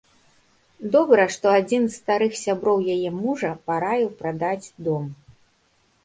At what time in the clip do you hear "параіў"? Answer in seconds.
3.67-4.09